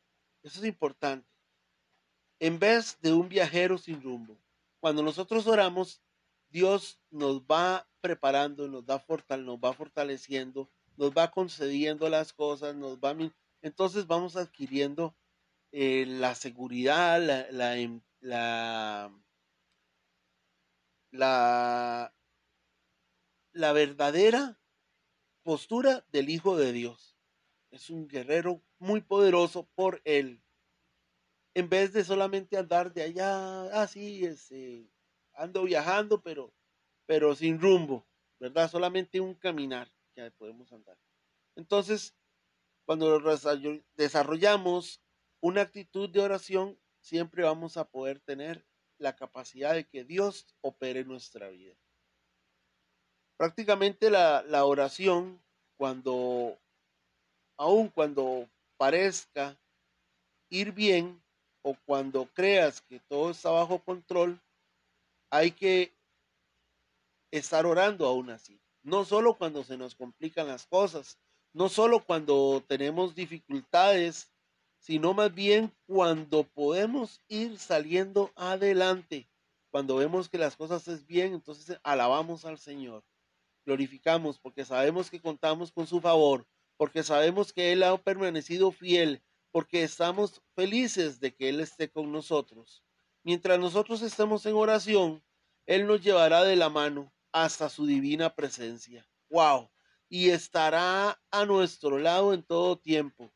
[0.43, 1.29] Eso es importante.
[2.39, 4.39] En vez de un viajero sin rumbo.
[4.81, 6.01] Cuando nosotros oramos,
[6.49, 9.05] Dios nos va preparando, nos, da
[9.37, 13.17] nos va fortaleciendo, nos va concediendo las cosas, nos va...
[13.63, 15.17] Entonces vamos adquiriendo
[15.73, 17.75] eh, la seguridad, la, la,
[18.21, 19.11] la,
[21.11, 22.15] la,
[23.53, 24.61] la verdadera
[25.43, 27.17] postura del Hijo de Dios.
[27.71, 30.43] Es un guerrero muy poderoso por él.
[31.55, 34.93] En vez de solamente andar de allá, así, ah, este,
[35.33, 36.53] ando viajando, pero,
[37.07, 38.07] pero sin rumbo,
[38.39, 38.71] ¿verdad?
[38.71, 39.91] Solamente un caminar
[40.37, 40.97] podemos andar.
[41.57, 42.15] Entonces,
[42.85, 43.21] cuando
[43.95, 45.01] desarrollamos
[45.41, 48.67] una actitud de oración, siempre vamos a poder tener
[48.99, 51.75] la capacidad de que Dios opere nuestra vida.
[53.37, 55.43] Prácticamente la, oración,
[55.79, 56.59] cuando,
[57.57, 59.59] aun cuando parezca
[60.51, 61.23] ir bien
[61.63, 64.39] o cuando creas que todo está bajo control,
[65.31, 65.95] hay que
[67.31, 68.61] estar orando aún así.
[68.83, 71.19] No solo cuando se nos complican las cosas,
[71.53, 74.31] no solo cuando tenemos dificultades,
[74.79, 79.29] sino más bien cuando podemos ir saliendo adelante.
[79.71, 83.05] Cuando vemos que las cosas es bien, entonces alabamos al Señor
[83.65, 89.23] glorificamos porque sabemos que contamos con su favor, porque sabemos que Él ha permanecido fiel,
[89.53, 92.83] porque estamos felices de que Él esté con nosotros.
[93.23, 95.23] Mientras nosotros estemos en oración,
[95.67, 99.07] Él nos llevará de la mano hasta su divina presencia.
[99.29, 99.71] ¡Wow!
[100.09, 103.33] Y estará a nuestro lado en todo tiempo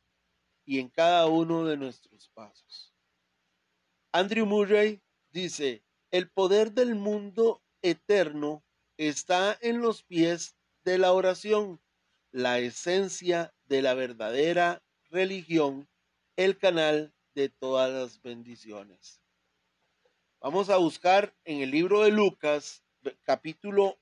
[0.65, 2.95] y en cada uno de nuestros pasos.
[4.13, 8.65] Andrew Murray dice, el poder del mundo eterno
[8.97, 11.81] está en los pies de la oración,
[12.31, 15.89] la esencia de la verdadera religión,
[16.37, 19.21] el canal de todas las bendiciones.
[20.41, 22.85] Vamos a buscar en el libro de Lucas,
[23.23, 23.99] capítulo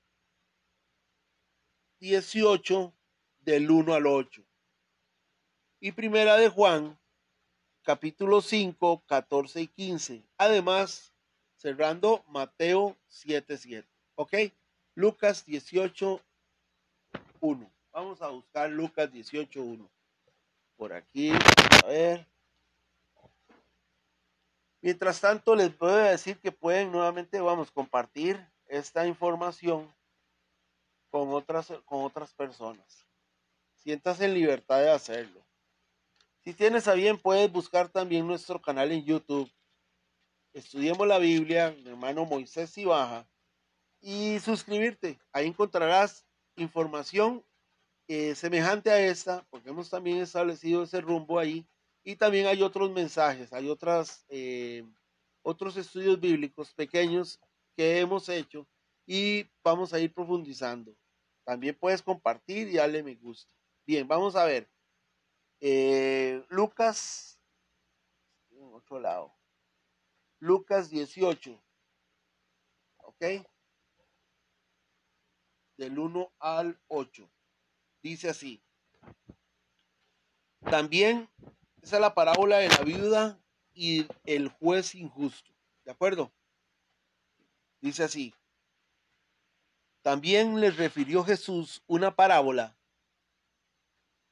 [1.99, 2.93] 18,
[3.41, 4.43] del 1 al 8.
[5.79, 6.99] Y primera de Juan,
[7.83, 10.23] capítulo 5, 14 y 15.
[10.37, 11.13] Además,
[11.55, 13.87] cerrando Mateo 7, 7.
[14.15, 14.33] ¿Ok?
[14.95, 16.21] Lucas 18,
[17.39, 17.71] 1.
[17.91, 19.89] Vamos a buscar Lucas 18, 1.
[20.75, 21.31] Por aquí,
[21.83, 22.27] a ver.
[24.81, 29.93] Mientras tanto, les puedo decir que pueden nuevamente, vamos, compartir esta información
[31.09, 33.05] con otras, con otras personas.
[33.75, 35.45] Sientas en libertad de hacerlo.
[36.43, 39.49] Si tienes a bien, puedes buscar también nuestro canal en YouTube.
[40.53, 43.27] Estudiemos la Biblia, mi hermano Moisés Baja
[44.01, 45.19] y suscribirte.
[45.31, 46.25] Ahí encontrarás
[46.57, 47.43] información
[48.07, 51.65] eh, semejante a esta, porque hemos también establecido ese rumbo ahí.
[52.03, 54.83] Y también hay otros mensajes, hay otras, eh,
[55.41, 57.39] otros estudios bíblicos pequeños
[57.75, 58.67] que hemos hecho
[59.05, 60.95] y vamos a ir profundizando.
[61.43, 63.53] También puedes compartir y darle me gusta.
[63.85, 64.69] Bien, vamos a ver.
[65.59, 67.39] Eh, Lucas,
[68.51, 69.35] en otro lado.
[70.39, 71.61] Lucas 18.
[72.97, 73.25] ¿Ok?
[75.77, 77.29] Del 1 al 8.
[78.01, 78.63] Dice así.
[80.69, 81.29] También,
[81.81, 83.43] esa es la parábola de la viuda
[83.73, 85.51] y el juez injusto.
[85.83, 86.33] ¿De acuerdo?
[87.83, 88.33] Dice así.
[90.03, 92.77] También les refirió Jesús una parábola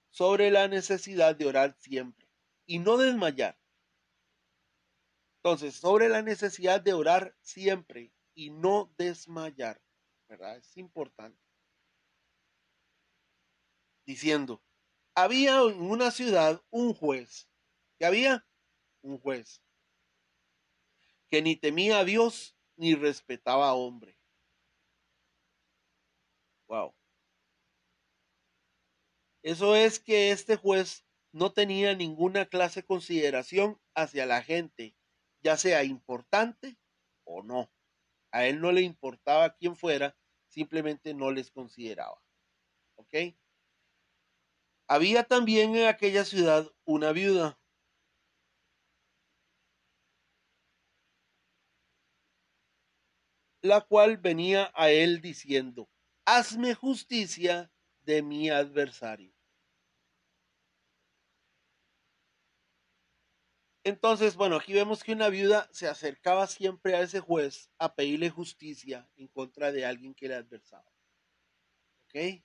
[0.09, 2.29] sobre la necesidad de orar siempre
[2.65, 3.59] y no desmayar.
[5.43, 9.81] Entonces, sobre la necesidad de orar siempre y no desmayar,
[10.29, 10.55] ¿verdad?
[10.55, 11.43] Es importante.
[14.05, 14.63] Diciendo,
[15.13, 17.49] había en una ciudad un juez,
[17.99, 18.47] que había
[19.01, 19.61] un juez,
[21.29, 24.17] que ni temía a Dios ni respetaba a hombre.
[26.67, 26.95] Wow.
[29.43, 34.95] Eso es que este juez no tenía ninguna clase de consideración hacia la gente,
[35.43, 36.79] ya sea importante
[37.23, 37.71] o no.
[38.31, 40.17] A él no le importaba quién fuera,
[40.47, 42.19] simplemente no les consideraba.
[42.95, 43.35] ¿Ok?
[44.87, 47.60] Había también en aquella ciudad una viuda.
[53.61, 55.89] La cual venía a él diciendo,
[56.25, 59.33] hazme justicia de mi adversario.
[63.83, 68.29] Entonces, bueno, aquí vemos que una viuda se acercaba siempre a ese juez a pedirle
[68.29, 70.91] justicia en contra de alguien que le adversaba.
[72.05, 72.43] ¿Ok?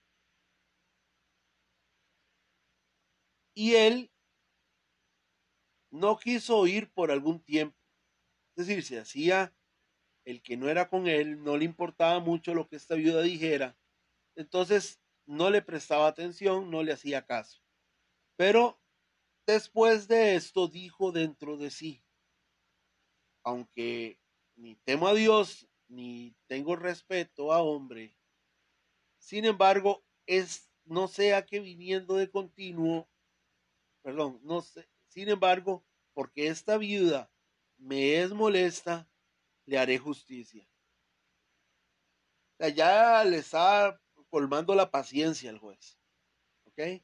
[3.54, 4.10] Y él
[5.90, 7.76] no quiso oír por algún tiempo.
[8.54, 9.54] Es decir, se hacía
[10.26, 13.78] el que no era con él, no le importaba mucho lo que esta viuda dijera.
[14.34, 17.62] Entonces no le prestaba atención, no le hacía caso.
[18.36, 18.78] Pero
[19.46, 22.02] después de esto dijo dentro de sí,
[23.44, 24.20] aunque
[24.56, 28.18] ni temo a Dios ni tengo respeto a hombre,
[29.18, 33.08] sin embargo, es no sea que viniendo de continuo,
[34.02, 37.32] perdón, no sé, sin embargo, porque esta viuda
[37.76, 39.08] me es molesta,
[39.66, 40.66] le haré justicia.
[42.74, 44.00] Ya le está
[44.30, 45.98] colmando la paciencia al juez.
[46.64, 47.02] ¿Ok?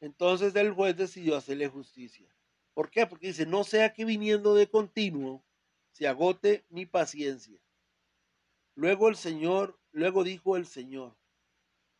[0.00, 2.34] Entonces el juez decidió hacerle justicia.
[2.74, 3.06] ¿Por qué?
[3.06, 5.44] Porque dice, no sea que viniendo de continuo
[5.92, 7.60] se agote mi paciencia.
[8.74, 11.16] Luego el Señor, luego dijo el Señor,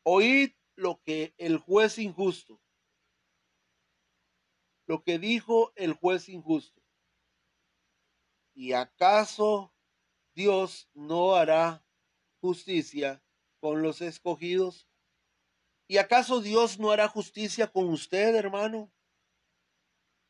[0.02, 2.60] oíd lo que el juez injusto,
[4.86, 6.80] lo que dijo el juez injusto.
[8.54, 9.74] ¿Y acaso
[10.34, 11.84] Dios no hará
[12.40, 13.22] justicia
[13.60, 14.88] con los escogidos?
[15.88, 18.92] ¿Y acaso Dios no hará justicia con usted, hermano?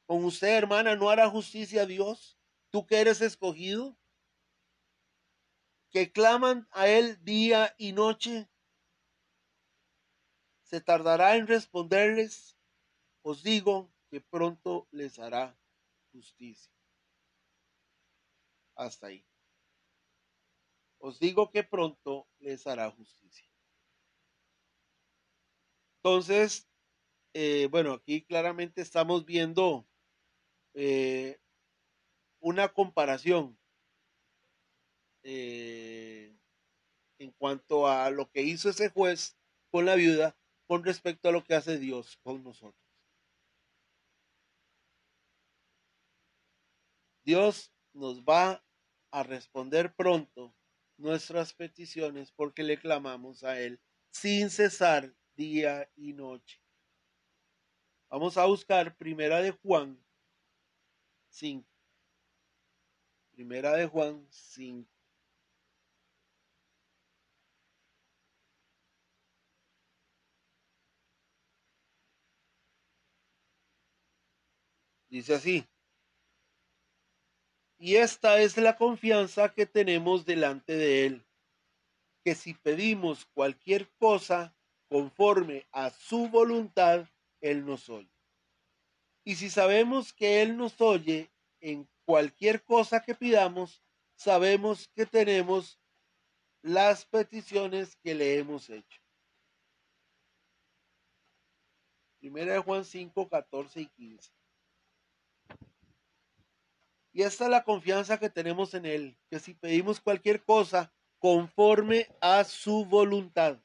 [0.06, 2.38] ¿Con usted, hermana, no hará justicia a Dios?
[2.70, 3.96] ¿Tú que eres escogido?
[5.90, 8.48] ¿Que claman a Él día y noche?
[10.62, 12.56] ¿Se tardará en responderles?
[13.22, 15.58] Os digo que pronto les hará
[16.12, 16.72] justicia.
[18.76, 19.29] Hasta ahí.
[21.00, 23.48] Os digo que pronto les hará justicia.
[25.96, 26.68] Entonces,
[27.32, 29.88] eh, bueno, aquí claramente estamos viendo
[30.74, 31.40] eh,
[32.40, 33.58] una comparación
[35.22, 36.36] eh,
[37.18, 39.38] en cuanto a lo que hizo ese juez
[39.70, 40.36] con la viuda
[40.66, 42.74] con respecto a lo que hace Dios con nosotros.
[47.24, 48.62] Dios nos va
[49.10, 50.54] a responder pronto
[51.00, 53.80] nuestras peticiones porque le clamamos a Él
[54.10, 56.60] sin cesar día y noche.
[58.10, 59.98] Vamos a buscar Primera de Juan
[61.30, 61.66] 5.
[63.32, 64.88] Primera de Juan 5.
[75.08, 75.69] Dice así.
[77.82, 81.26] Y esta es la confianza que tenemos delante de Él,
[82.22, 84.54] que si pedimos cualquier cosa
[84.90, 87.08] conforme a su voluntad,
[87.40, 88.12] Él nos oye.
[89.24, 93.82] Y si sabemos que Él nos oye en cualquier cosa que pidamos,
[94.14, 95.80] sabemos que tenemos
[96.60, 99.00] las peticiones que le hemos hecho.
[102.18, 104.39] Primera de Juan 5, 14 y 15.
[107.12, 112.06] Y esta es la confianza que tenemos en Él, que si pedimos cualquier cosa conforme
[112.20, 113.60] a su voluntad,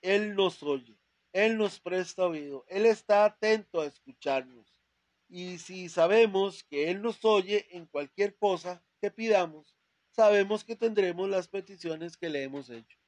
[0.00, 0.96] Él nos oye,
[1.32, 4.80] Él nos presta oído, Él está atento a escucharnos.
[5.28, 9.76] Y si sabemos que Él nos oye en cualquier cosa que pidamos,
[10.10, 12.98] sabemos que tendremos las peticiones que le hemos hecho.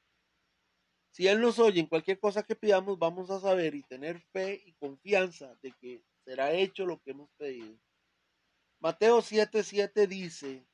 [1.13, 4.61] Si Él nos oye en cualquier cosa que pidamos, vamos a saber y tener fe
[4.67, 7.75] y confianza de que será hecho lo que hemos pedido.
[8.81, 10.69] Mateo 7:7 dice,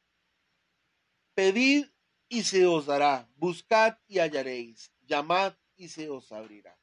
[1.33, 1.87] pedid
[2.29, 6.77] y se os dará, buscad y hallaréis, llamad y se os abrirá.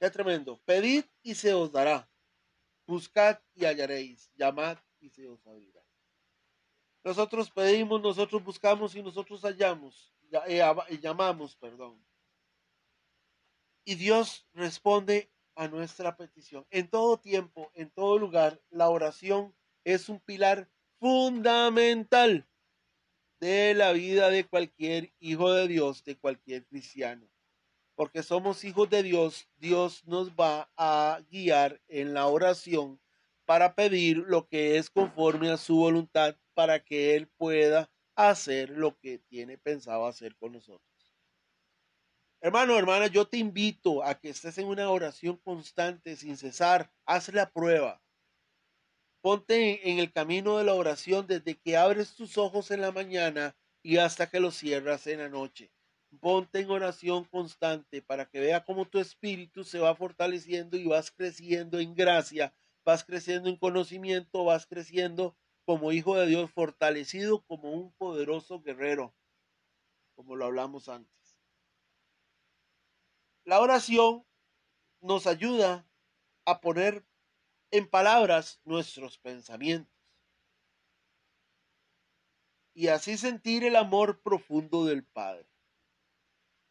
[0.00, 0.60] Qué tremendo.
[0.64, 2.10] Pedid y se os dará.
[2.86, 4.30] Buscad y hallaréis.
[4.34, 5.82] Llamad y se os abrirá.
[7.04, 10.12] Nosotros pedimos, nosotros buscamos y nosotros hallamos.
[10.90, 12.04] Y llamamos, perdón.
[13.84, 16.66] Y Dios responde a nuestra petición.
[16.70, 19.54] En todo tiempo, en todo lugar, la oración
[19.84, 20.68] es un pilar
[20.98, 22.48] fundamental
[23.40, 27.28] de la vida de cualquier hijo de Dios, de cualquier cristiano.
[27.94, 33.00] Porque somos hijos de Dios, Dios nos va a guiar en la oración
[33.44, 38.98] para pedir lo que es conforme a su voluntad para que Él pueda hacer lo
[38.98, 40.93] que tiene pensado hacer con nosotros.
[42.44, 46.92] Hermano, hermana, yo te invito a que estés en una oración constante, sin cesar.
[47.06, 48.02] Haz la prueba.
[49.22, 53.56] Ponte en el camino de la oración desde que abres tus ojos en la mañana
[53.82, 55.72] y hasta que los cierras en la noche.
[56.20, 61.10] Ponte en oración constante para que vea cómo tu espíritu se va fortaleciendo y vas
[61.10, 65.34] creciendo en gracia, vas creciendo en conocimiento, vas creciendo
[65.64, 69.14] como hijo de Dios, fortalecido como un poderoso guerrero,
[70.14, 71.23] como lo hablamos antes.
[73.46, 74.24] La oración
[75.02, 75.86] nos ayuda
[76.46, 77.06] a poner
[77.70, 79.92] en palabras nuestros pensamientos
[82.72, 85.46] y así sentir el amor profundo del Padre.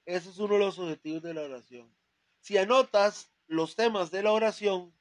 [0.06, 1.96] Ese es uno de los objetivos de la oración.
[2.40, 4.98] Si anotas los temas de la oración,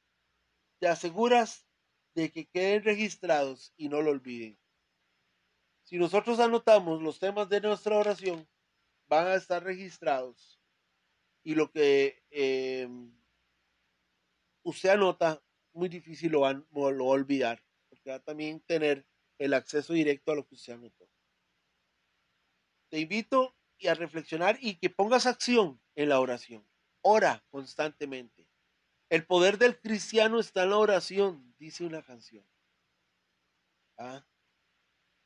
[0.77, 1.65] te aseguras
[2.13, 4.59] de que queden registrados y no lo olviden.
[5.81, 8.47] Si nosotros anotamos los temas de nuestra oración,
[9.07, 10.62] van a estar registrados
[11.43, 12.87] y lo que eh,
[14.63, 19.05] usted anota, muy difícil lo va, a olvidar, porque va a también tener
[19.37, 21.09] el acceso directo a lo que usted anotó.
[22.89, 23.55] Te invito
[23.87, 26.65] a reflexionar y que pongas acción en la oración.
[27.01, 28.47] Ora constantemente.
[29.09, 32.47] El poder del cristiano está en la oración, dice una canción.
[33.97, 34.25] ¿Ah?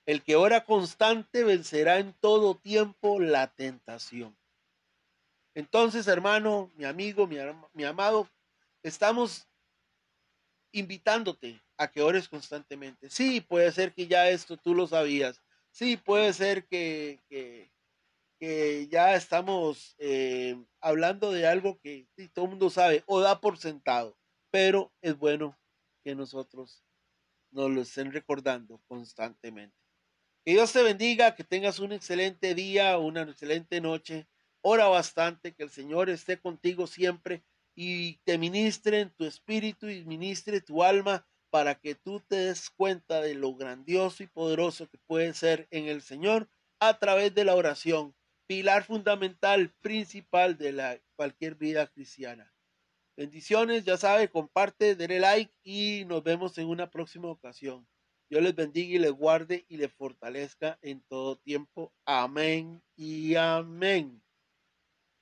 [0.06, 4.38] El que ora constante vencerá en todo tiempo la tentación.
[5.58, 8.30] Entonces, hermano, mi amigo, mi, amado,
[8.84, 9.48] estamos
[10.72, 13.10] invitándote a que ores constantemente.
[13.10, 15.42] Sí, puede ser que ya esto tú lo sabías.
[15.72, 17.72] Sí, puede ser que,
[18.92, 24.16] ya estamos eh, hablando de algo que todo el mundo sabe o da por sentado,
[24.52, 25.58] pero es bueno
[26.04, 26.84] que nosotros
[27.50, 29.76] nos lo estén recordando constantemente.
[30.46, 34.28] Que Dios te bendiga, que tengas un excelente día, una excelente noche
[34.62, 37.44] Ora bastante, que el Señor esté contigo siempre
[37.76, 42.70] y te ministre en tu espíritu y ministre tu alma para que tú te des
[42.70, 46.50] cuenta de lo grandioso y poderoso que puede ser en el Señor
[46.80, 48.16] a través de la oración,
[48.48, 52.54] pilar fundamental, principal de la, cualquier vida cristiana.
[53.18, 57.88] Bendiciones, ya sabe, comparte, denle like y nos vemos en una próxima ocasión.
[58.30, 61.94] Dios les bendiga y les guarde y les fortalezca en todo tiempo.
[62.06, 64.22] Amén y amén.